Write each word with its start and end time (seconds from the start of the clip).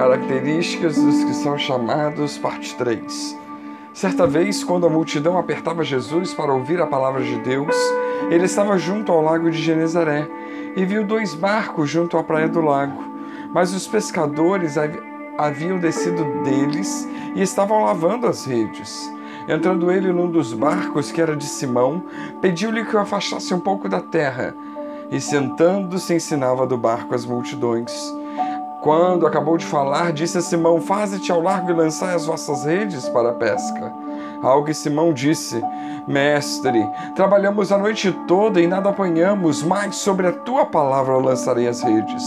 Características 0.00 0.96
dos 0.96 1.24
que 1.24 1.34
são 1.34 1.58
chamados, 1.58 2.38
parte 2.38 2.74
3. 2.74 3.38
Certa 3.92 4.26
vez, 4.26 4.64
quando 4.64 4.86
a 4.86 4.88
multidão 4.88 5.36
apertava 5.36 5.84
Jesus 5.84 6.32
para 6.32 6.54
ouvir 6.54 6.80
a 6.80 6.86
palavra 6.86 7.22
de 7.22 7.38
Deus, 7.40 7.76
ele 8.30 8.46
estava 8.46 8.78
junto 8.78 9.12
ao 9.12 9.20
lago 9.20 9.50
de 9.50 9.58
Genezaré 9.58 10.26
e 10.74 10.86
viu 10.86 11.04
dois 11.04 11.34
barcos 11.34 11.90
junto 11.90 12.16
à 12.16 12.24
praia 12.24 12.48
do 12.48 12.62
lago. 12.62 12.98
Mas 13.52 13.74
os 13.74 13.86
pescadores 13.86 14.76
haviam 15.36 15.78
descido 15.78 16.24
deles 16.44 17.06
e 17.34 17.42
estavam 17.42 17.84
lavando 17.84 18.26
as 18.26 18.46
redes. 18.46 19.12
Entrando 19.46 19.92
ele 19.92 20.10
num 20.14 20.30
dos 20.30 20.54
barcos, 20.54 21.12
que 21.12 21.20
era 21.20 21.36
de 21.36 21.44
Simão, 21.44 22.02
pediu-lhe 22.40 22.86
que 22.86 22.96
o 22.96 23.00
afastasse 23.00 23.52
um 23.52 23.60
pouco 23.60 23.86
da 23.86 24.00
terra, 24.00 24.56
e 25.10 25.20
sentando-se 25.20 26.14
ensinava 26.14 26.66
do 26.66 26.78
barco 26.78 27.14
as 27.14 27.26
multidões. 27.26 28.18
Quando 28.80 29.26
acabou 29.26 29.58
de 29.58 29.66
falar, 29.66 30.12
disse 30.12 30.38
a 30.38 30.40
Simão: 30.40 30.80
Faze-te 30.80 31.30
ao 31.30 31.42
largo 31.42 31.70
e 31.70 31.74
lançai 31.74 32.14
as 32.14 32.24
vossas 32.24 32.64
redes 32.64 33.08
para 33.10 33.30
a 33.30 33.34
pesca. 33.34 33.92
Ao 34.42 34.64
que 34.64 34.72
Simão 34.72 35.12
disse: 35.12 35.62
Mestre, 36.06 36.88
trabalhamos 37.14 37.70
a 37.72 37.78
noite 37.78 38.10
toda 38.26 38.60
e 38.60 38.66
nada 38.66 38.88
apanhamos, 38.88 39.62
mas 39.62 39.96
sobre 39.96 40.26
a 40.26 40.32
tua 40.32 40.64
palavra 40.64 41.16
lançarei 41.18 41.68
as 41.68 41.82
redes. 41.82 42.24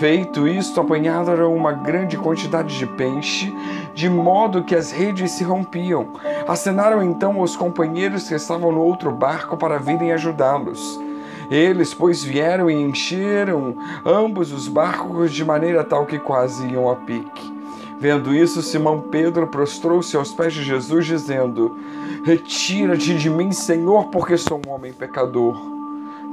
Feito 0.00 0.48
isto, 0.48 0.80
apanharam 0.80 1.54
uma 1.54 1.72
grande 1.72 2.18
quantidade 2.18 2.76
de 2.76 2.86
peixe, 2.86 3.54
de 3.94 4.10
modo 4.10 4.64
que 4.64 4.74
as 4.74 4.90
redes 4.90 5.30
se 5.30 5.44
rompiam. 5.44 6.08
Acenaram 6.46 7.02
então 7.02 7.40
aos 7.40 7.56
companheiros 7.56 8.28
que 8.28 8.34
estavam 8.34 8.72
no 8.72 8.82
outro 8.82 9.10
barco 9.12 9.56
para 9.56 9.78
virem 9.78 10.12
ajudá-los. 10.12 11.05
Eles, 11.50 11.94
pois, 11.94 12.22
vieram 12.22 12.70
e 12.70 12.74
encheram 12.74 13.76
ambos 14.04 14.52
os 14.52 14.68
barcos 14.68 15.32
de 15.32 15.44
maneira 15.44 15.84
tal 15.84 16.06
que 16.06 16.18
quase 16.18 16.66
iam 16.66 16.90
a 16.90 16.96
pique. 16.96 17.56
Vendo 17.98 18.34
isso, 18.34 18.62
Simão 18.62 19.00
Pedro 19.00 19.46
prostrou-se 19.46 20.16
aos 20.16 20.32
pés 20.32 20.52
de 20.52 20.62
Jesus, 20.62 21.06
dizendo: 21.06 21.76
Retira-te 22.24 23.16
de 23.16 23.30
mim, 23.30 23.52
Senhor, 23.52 24.06
porque 24.06 24.36
sou 24.36 24.60
um 24.66 24.70
homem 24.70 24.92
pecador. 24.92 25.56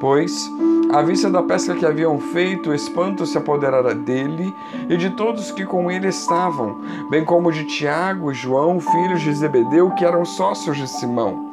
Pois, 0.00 0.50
à 0.92 1.00
vista 1.00 1.30
da 1.30 1.44
pesca 1.44 1.76
que 1.76 1.86
haviam 1.86 2.18
feito, 2.18 2.70
o 2.70 2.74
espanto 2.74 3.24
se 3.24 3.38
apoderara 3.38 3.94
dele 3.94 4.52
e 4.88 4.96
de 4.96 5.10
todos 5.10 5.52
que 5.52 5.64
com 5.64 5.88
ele 5.88 6.08
estavam, 6.08 6.80
bem 7.08 7.24
como 7.24 7.52
de 7.52 7.64
Tiago 7.64 8.32
e 8.32 8.34
João, 8.34 8.80
filhos 8.80 9.20
de 9.20 9.32
Zebedeu, 9.32 9.92
que 9.92 10.04
eram 10.04 10.24
sócios 10.24 10.76
de 10.76 10.88
Simão. 10.88 11.52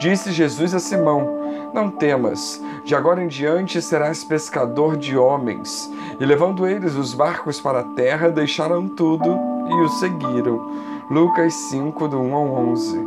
Disse 0.00 0.32
Jesus 0.32 0.74
a 0.74 0.80
Simão: 0.80 1.43
não 1.74 1.90
temas, 1.90 2.62
de 2.84 2.94
agora 2.94 3.22
em 3.22 3.26
diante 3.26 3.82
serás 3.82 4.22
pescador 4.22 4.96
de 4.96 5.18
homens. 5.18 5.90
E 6.20 6.24
levando 6.24 6.68
eles 6.68 6.94
os 6.94 7.12
barcos 7.12 7.60
para 7.60 7.80
a 7.80 7.84
terra, 7.84 8.30
deixaram 8.30 8.88
tudo 8.88 9.36
e 9.68 9.74
o 9.74 9.88
seguiram. 9.88 10.70
Lucas 11.10 11.52
5, 11.52 12.06
do 12.06 12.20
1 12.20 12.34
ao 12.34 12.46
11. 12.70 13.06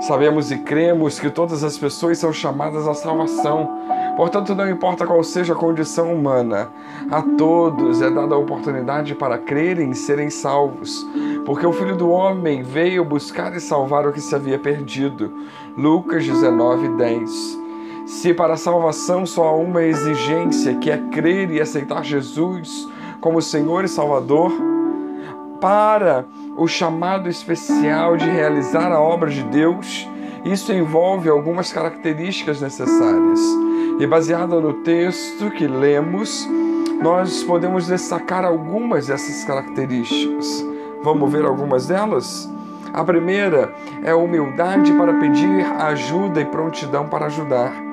Sabemos 0.00 0.50
e 0.50 0.58
cremos 0.58 1.20
que 1.20 1.30
todas 1.30 1.62
as 1.62 1.76
pessoas 1.76 2.18
são 2.18 2.32
chamadas 2.32 2.88
à 2.88 2.94
salvação. 2.94 3.68
Portanto, 4.16 4.54
não 4.54 4.68
importa 4.68 5.06
qual 5.06 5.22
seja 5.22 5.52
a 5.52 5.56
condição 5.56 6.10
humana, 6.10 6.70
a 7.10 7.20
todos 7.36 8.00
é 8.00 8.10
dada 8.10 8.34
a 8.34 8.38
oportunidade 8.38 9.14
para 9.14 9.36
crerem 9.36 9.90
e 9.90 9.94
serem 9.94 10.30
salvos, 10.30 11.06
porque 11.44 11.66
o 11.66 11.72
Filho 11.72 11.94
do 11.94 12.08
Homem 12.08 12.62
veio 12.62 13.04
buscar 13.04 13.54
e 13.54 13.60
salvar 13.60 14.06
o 14.06 14.12
que 14.12 14.20
se 14.22 14.34
havia 14.34 14.58
perdido. 14.58 15.30
Lucas 15.76 16.24
19, 16.24 16.96
10. 16.96 17.65
Se 18.06 18.32
para 18.32 18.54
a 18.54 18.56
salvação 18.56 19.26
só 19.26 19.48
há 19.48 19.56
uma 19.56 19.82
exigência, 19.82 20.76
que 20.76 20.92
é 20.92 20.96
crer 21.10 21.50
e 21.50 21.60
aceitar 21.60 22.04
Jesus 22.04 22.88
como 23.20 23.42
Senhor 23.42 23.84
e 23.84 23.88
Salvador, 23.88 24.52
para 25.60 26.24
o 26.56 26.68
chamado 26.68 27.28
especial 27.28 28.16
de 28.16 28.24
realizar 28.24 28.92
a 28.92 29.00
obra 29.00 29.28
de 29.28 29.42
Deus, 29.42 30.08
isso 30.44 30.72
envolve 30.72 31.28
algumas 31.28 31.72
características 31.72 32.60
necessárias. 32.60 33.40
E 33.98 34.06
baseado 34.06 34.60
no 34.60 34.74
texto 34.84 35.50
que 35.50 35.66
lemos, 35.66 36.48
nós 37.02 37.42
podemos 37.42 37.88
destacar 37.88 38.44
algumas 38.44 39.08
dessas 39.08 39.44
características. 39.44 40.64
Vamos 41.02 41.32
ver 41.32 41.44
algumas 41.44 41.88
delas? 41.88 42.48
A 42.92 43.02
primeira 43.02 43.74
é 44.04 44.14
humildade 44.14 44.92
para 44.92 45.12
pedir 45.14 45.66
ajuda 45.80 46.40
e 46.40 46.44
prontidão 46.44 47.08
para 47.08 47.26
ajudar. 47.26 47.85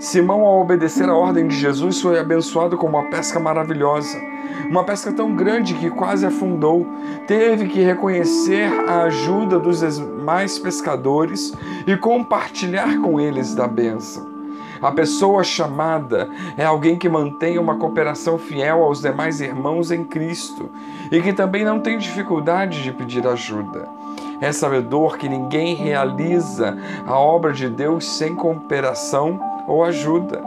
Simão, 0.00 0.40
ao 0.46 0.62
obedecer 0.62 1.06
a 1.10 1.14
ordem 1.14 1.46
de 1.46 1.54
Jesus, 1.54 2.00
foi 2.00 2.18
abençoado 2.18 2.78
com 2.78 2.86
uma 2.86 3.10
pesca 3.10 3.38
maravilhosa. 3.38 4.18
Uma 4.66 4.82
pesca 4.82 5.12
tão 5.12 5.36
grande 5.36 5.74
que 5.74 5.90
quase 5.90 6.24
afundou. 6.24 6.86
Teve 7.26 7.68
que 7.68 7.82
reconhecer 7.82 8.66
a 8.88 9.02
ajuda 9.02 9.58
dos 9.58 9.80
demais 9.80 10.58
pescadores 10.58 11.52
e 11.86 11.94
compartilhar 11.98 12.98
com 13.02 13.20
eles 13.20 13.54
da 13.54 13.68
bênção. 13.68 14.26
A 14.80 14.90
pessoa 14.90 15.44
chamada 15.44 16.30
é 16.56 16.64
alguém 16.64 16.96
que 16.96 17.06
mantém 17.06 17.58
uma 17.58 17.76
cooperação 17.76 18.38
fiel 18.38 18.82
aos 18.82 19.02
demais 19.02 19.42
irmãos 19.42 19.90
em 19.90 20.02
Cristo 20.02 20.70
e 21.12 21.20
que 21.20 21.34
também 21.34 21.62
não 21.62 21.78
tem 21.78 21.98
dificuldade 21.98 22.82
de 22.82 22.90
pedir 22.90 23.26
ajuda. 23.26 23.86
É 24.40 24.50
sabedor 24.50 25.18
que 25.18 25.28
ninguém 25.28 25.74
realiza 25.74 26.78
a 27.06 27.18
obra 27.18 27.52
de 27.52 27.68
Deus 27.68 28.06
sem 28.06 28.34
cooperação 28.34 29.49
ou 29.70 29.84
ajuda. 29.84 30.42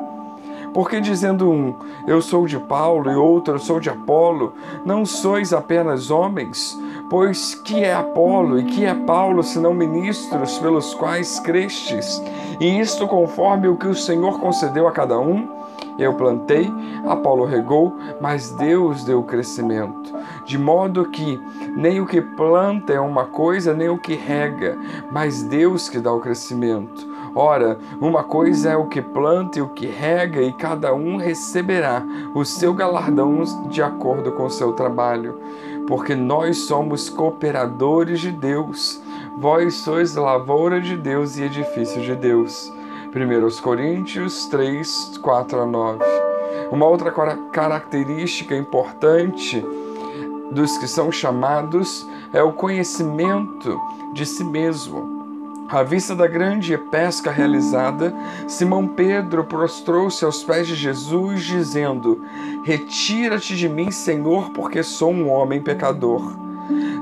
Porque 0.74 1.00
dizendo 1.00 1.50
um, 1.50 1.76
eu 2.08 2.22
sou 2.22 2.46
de 2.48 2.60
Paulo, 2.60 3.10
e 3.10 3.16
outro, 3.16 3.54
eu 3.54 3.60
sou 3.60 3.80
de 3.80 3.90
Apolo, 3.90 4.54
não 4.84 5.06
sois 5.06 5.54
apenas 5.54 6.10
homens? 6.10 6.78
Pois 7.10 7.54
que 7.54 7.84
é 7.84 7.94
Apolo 7.94 8.60
e 8.60 8.64
que 8.64 8.84
é 8.84 8.94
Paulo, 8.94 9.44
senão 9.44 9.74
ministros 9.74 10.58
pelos 10.58 10.96
quais 10.96 11.40
crestes? 11.40 12.22
E 12.60 12.80
isto 12.80 13.08
conforme 13.08 13.68
o 13.68 13.78
que 13.78 13.88
o 13.88 13.96
Senhor 13.96 14.40
concedeu 14.40 14.88
a 14.88 14.92
cada 14.92 15.20
um? 15.20 15.48
Eu 16.00 16.16
plantei, 16.16 16.72
Apolo 17.08 17.46
regou, 17.46 17.96
mas 18.20 18.50
Deus 18.50 19.04
deu 19.04 19.20
o 19.20 19.24
crescimento. 19.24 20.12
De 20.44 20.58
modo 20.58 21.06
que 21.06 21.40
nem 21.78 22.02
o 22.02 22.08
que 22.08 22.20
planta 22.20 22.94
é 22.94 23.00
uma 23.00 23.26
coisa, 23.26 23.76
nem 23.76 23.90
o 23.90 23.98
que 24.00 24.16
rega, 24.16 24.76
mas 25.12 25.44
Deus 25.44 25.88
que 25.88 26.00
dá 26.00 26.12
o 26.12 26.20
crescimento. 26.20 27.12
Ora, 27.36 27.80
uma 28.00 28.24
coisa 28.24 28.72
é 28.72 28.78
o 28.78 28.86
que 28.86 29.02
planta 29.02 29.58
e 29.58 29.62
o 29.62 29.70
que 29.70 29.88
rega, 29.88 30.42
e 30.42 30.54
cada 30.54 30.94
um 30.94 31.18
receberá 31.18 32.04
o 32.36 32.46
seu 32.46 32.74
galardão 32.74 33.44
de 33.70 33.82
acordo 33.82 34.32
com 34.34 34.46
o 34.46 34.52
seu 34.52 34.74
trabalho. 34.74 35.40
Porque 35.88 36.14
nós 36.14 36.60
somos 36.60 37.10
cooperadores 37.10 38.20
de 38.20 38.32
Deus, 38.32 39.02
vós 39.38 39.74
sois 39.76 40.16
lavoura 40.16 40.80
de 40.80 40.96
Deus 40.96 41.38
e 41.38 41.44
edifício 41.44 42.02
de 42.02 42.16
Deus. 42.16 42.72
1 43.16 43.62
Coríntios 43.62 44.46
3, 44.48 45.20
4 45.22 45.62
a 45.62 45.66
9. 45.66 46.00
Uma 46.72 46.88
outra 46.88 47.12
característica 47.52 48.56
importante 48.56 49.64
dos 50.52 50.78
que 50.78 50.88
são 50.88 51.12
chamados 51.12 52.08
é 52.32 52.42
o 52.42 52.54
conhecimento 52.54 53.80
de 54.14 54.26
si 54.26 54.44
mesmo. 54.44 55.23
À 55.74 55.82
vista 55.82 56.16
da 56.16 56.28
grande 56.28 56.78
pesca 56.78 57.32
realizada, 57.32 58.14
Simão 58.48 58.88
Pedro 58.88 59.44
prostrou-se 59.44 60.24
aos 60.24 60.44
pés 60.44 60.68
de 60.68 60.76
Jesus, 60.76 61.44
dizendo: 61.44 62.22
Retira-te 62.64 63.56
de 63.58 63.68
mim, 63.68 63.90
Senhor, 63.90 64.52
porque 64.52 64.84
sou 64.84 65.12
um 65.12 65.28
homem 65.28 65.60
pecador. 65.60 66.38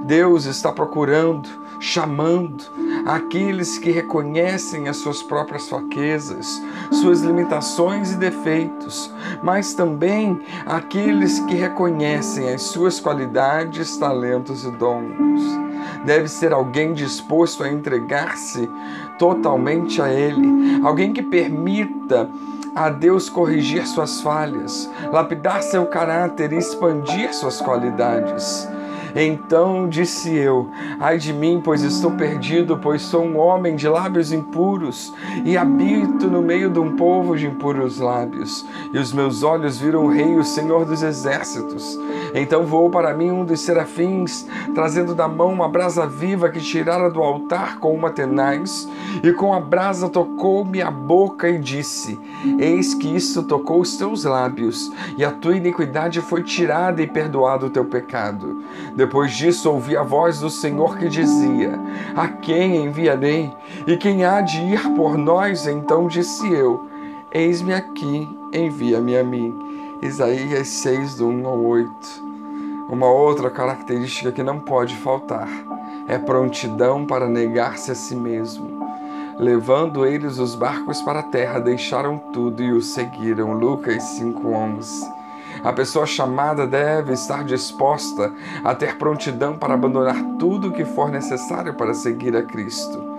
Deus 0.05 0.45
está 0.45 0.71
procurando, 0.71 1.49
chamando 1.81 2.63
aqueles 3.05 3.77
que 3.77 3.91
reconhecem 3.91 4.87
as 4.87 4.95
suas 4.95 5.21
próprias 5.21 5.67
fraquezas, 5.67 6.63
suas 6.93 7.19
limitações 7.19 8.13
e 8.13 8.17
defeitos, 8.17 9.13
mas 9.43 9.73
também 9.73 10.39
aqueles 10.65 11.41
que 11.41 11.55
reconhecem 11.55 12.53
as 12.53 12.61
suas 12.61 13.01
qualidades, 13.01 13.97
talentos 13.97 14.63
e 14.63 14.71
dons. 14.71 15.60
Deve 16.05 16.27
ser 16.27 16.53
alguém 16.53 16.93
disposto 16.93 17.63
a 17.63 17.69
entregar-se 17.69 18.69
totalmente 19.19 20.01
a 20.01 20.11
Ele, 20.11 20.81
alguém 20.83 21.13
que 21.13 21.21
permita 21.21 22.29
a 22.75 22.89
Deus 22.89 23.29
corrigir 23.29 23.85
suas 23.85 24.21
falhas, 24.21 24.89
lapidar 25.11 25.61
seu 25.61 25.85
caráter 25.85 26.53
e 26.53 26.57
expandir 26.57 27.33
suas 27.33 27.61
qualidades. 27.61 28.67
Então 29.15 29.87
disse 29.87 30.33
eu: 30.35 30.69
Ai 30.99 31.17
de 31.17 31.33
mim, 31.33 31.61
pois 31.63 31.83
estou 31.83 32.11
perdido, 32.11 32.77
pois 32.77 33.01
sou 33.01 33.23
um 33.23 33.37
homem 33.37 33.75
de 33.75 33.87
lábios 33.87 34.31
impuros 34.31 35.13
e 35.43 35.57
habito 35.57 36.27
no 36.27 36.41
meio 36.41 36.69
de 36.69 36.79
um 36.79 36.95
povo 36.95 37.37
de 37.37 37.47
impuros 37.47 37.99
lábios. 37.99 38.65
E 38.93 38.97
os 38.97 39.11
meus 39.13 39.43
olhos 39.43 39.79
viram 39.79 40.05
o 40.05 40.09
Rei, 40.09 40.35
o 40.37 40.43
Senhor 40.43 40.85
dos 40.85 41.03
exércitos. 41.03 41.99
Então 42.33 42.65
voou 42.65 42.89
para 42.89 43.13
mim 43.13 43.31
um 43.31 43.43
dos 43.43 43.59
serafins, 43.61 44.47
trazendo 44.73 45.13
da 45.13 45.27
mão 45.27 45.51
uma 45.51 45.67
brasa 45.67 46.07
viva 46.07 46.49
que 46.49 46.59
tirara 46.59 47.09
do 47.09 47.21
altar 47.21 47.77
com 47.79 47.93
uma 47.93 48.09
tenaz, 48.09 48.87
e 49.23 49.31
com 49.33 49.53
a 49.53 49.59
brasa 49.59 50.09
tocou-me 50.09 50.81
a 50.81 50.89
boca 50.89 51.49
e 51.49 51.57
disse: 51.57 52.19
Eis 52.57 52.93
que 52.93 53.13
isto 53.15 53.43
tocou 53.43 53.81
os 53.81 53.97
teus 53.97 54.23
lábios, 54.23 54.91
e 55.17 55.25
a 55.25 55.31
tua 55.31 55.57
iniquidade 55.57 56.21
foi 56.21 56.43
tirada 56.43 57.01
e 57.01 57.07
perdoado 57.07 57.65
o 57.65 57.69
teu 57.69 57.85
pecado. 57.85 58.63
Depois 59.01 59.31
disso 59.31 59.67
ouvi 59.67 59.97
a 59.97 60.03
voz 60.03 60.41
do 60.41 60.49
Senhor 60.51 60.95
que 60.95 61.09
dizia: 61.09 61.71
A 62.15 62.27
quem 62.27 62.85
enviarei? 62.85 63.51
E 63.87 63.97
quem 63.97 64.23
há 64.23 64.41
de 64.41 64.61
ir 64.61 64.93
por 64.95 65.17
nós? 65.17 65.65
Então 65.65 66.07
disse 66.07 66.47
eu: 66.53 66.87
Eis-me 67.31 67.73
aqui, 67.73 68.29
envia-me 68.53 69.17
a 69.17 69.23
mim. 69.23 69.57
Isaías 70.03 70.67
6, 70.67 71.15
do 71.15 71.27
1 71.29 71.47
ao 71.47 71.59
8. 71.65 71.89
Uma 72.89 73.09
outra 73.11 73.49
característica 73.49 74.31
que 74.31 74.43
não 74.43 74.59
pode 74.59 74.95
faltar 74.97 75.49
é 76.07 76.19
prontidão 76.19 77.03
para 77.03 77.27
negar-se 77.27 77.89
a 77.89 77.95
si 77.95 78.15
mesmo. 78.15 78.87
Levando 79.39 80.05
eles 80.05 80.37
os 80.37 80.53
barcos 80.53 81.01
para 81.01 81.21
a 81.21 81.23
terra, 81.23 81.57
deixaram 81.57 82.19
tudo 82.31 82.61
e 82.61 82.71
o 82.71 82.83
seguiram. 82.83 83.53
Lucas 83.53 84.03
5:11. 84.19 85.20
A 85.63 85.71
pessoa 85.71 86.05
chamada 86.05 86.65
deve 86.65 87.13
estar 87.13 87.43
disposta 87.43 88.33
a 88.63 88.73
ter 88.73 88.97
prontidão 88.97 89.55
para 89.55 89.73
abandonar 89.73 90.15
tudo 90.39 90.69
o 90.69 90.71
que 90.71 90.83
for 90.83 91.09
necessário 91.09 91.75
para 91.75 91.93
seguir 91.93 92.35
a 92.35 92.41
Cristo. 92.41 93.11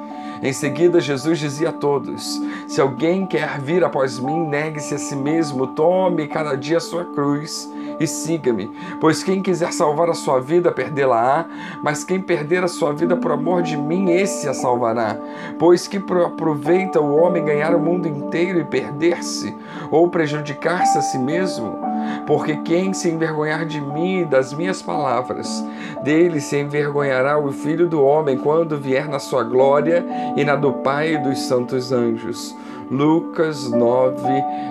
Em 0.43 0.53
seguida, 0.53 1.01
Jesus 1.01 1.39
dizia 1.39 1.69
a 1.69 1.73
todos: 1.73 2.43
Se 2.67 2.81
alguém 2.81 3.25
quer 3.25 3.61
vir 3.61 3.85
após 3.85 4.19
mim, 4.19 4.45
negue-se 4.49 4.93
a 4.93 4.99
si 4.99 5.15
mesmo, 5.15 5.69
tome 5.69 6.27
cada 6.27 6.57
dia 6.57 6.79
a 6.79 6.81
sua 6.81 7.05
cruz 7.05 7.71
e 8.01 8.09
siga-me. 8.09 8.69
Pois 9.01 9.23
quem 9.23 9.41
quiser 9.41 9.73
salvar 9.73 10.11
a 10.11 10.15
sua 10.15 10.41
vida, 10.41 10.73
perdê-la-á, 10.73 11.47
mas 11.81 12.03
quem 12.03 12.21
perder 12.21 12.65
a 12.65 12.69
sua 12.69 12.93
vida 12.93 13.17
por 13.17 13.31
amor 13.31 13.63
de 13.63 13.77
mim, 13.77 14.11
esse 14.11 14.49
a 14.49 14.55
salvará. 14.55 15.17
Pois 15.61 15.87
que 15.87 15.99
aproveita 15.99 17.01
o 17.01 17.15
homem 17.15 17.45
ganhar 17.45 17.73
o 17.73 17.79
mundo 17.79 18.09
inteiro 18.09 18.59
e 18.59 18.65
perder-se, 18.65 19.55
ou 19.93 20.09
prejudicar-se 20.09 20.99
a 20.99 21.03
si 21.03 21.19
mesmo? 21.19 21.92
Porque 22.27 22.57
quem 22.59 22.93
se 22.93 23.09
envergonhar 23.09 23.67
de 23.67 23.81
mim 23.81 24.21
e 24.21 24.25
das 24.25 24.53
minhas 24.53 24.81
palavras, 24.81 25.65
dele 26.03 26.41
se 26.41 26.57
envergonhará 26.57 27.39
o 27.39 27.53
Filho 27.53 27.89
do 27.89 28.03
Homem 28.03 28.39
quando 28.39 28.79
vier 28.79 29.09
na 29.09 29.19
sua 29.19 29.43
glória 29.43 30.05
e 30.37 30.45
na 30.45 30.55
do 30.55 30.73
Pai 30.73 31.15
e 31.15 31.19
dos 31.19 31.41
santos 31.41 31.93
anjos. 31.93 32.55
Lucas 32.91 33.71
9, 33.71 34.17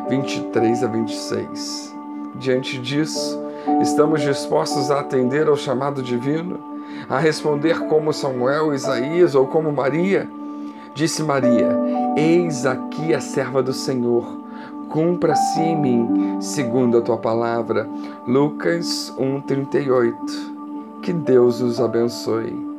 23 0.09 0.83
a 0.83 0.87
26. 0.87 1.95
Diante 2.35 2.77
disso, 2.77 3.39
estamos 3.81 4.21
dispostos 4.21 4.91
a 4.91 4.99
atender 4.99 5.47
ao 5.47 5.57
chamado 5.57 6.01
divino, 6.01 6.59
a 7.09 7.17
responder 7.17 7.79
como 7.87 8.13
Samuel, 8.13 8.73
Isaías 8.73 9.35
ou 9.35 9.47
como 9.47 9.71
Maria? 9.71 10.29
Disse 10.93 11.23
Maria: 11.23 11.69
Eis 12.15 12.65
aqui 12.65 13.13
a 13.13 13.19
serva 13.19 13.63
do 13.63 13.73
Senhor 13.73 14.41
cumpra-se 14.91 15.59
em 15.59 15.75
mim, 15.75 16.41
segundo 16.41 16.97
a 16.97 17.01
tua 17.01 17.17
palavra. 17.17 17.87
Lucas 18.27 19.13
1:38. 19.17 20.51
Que 21.01 21.13
Deus 21.13 21.61
os 21.61 21.79
abençoe. 21.79 22.70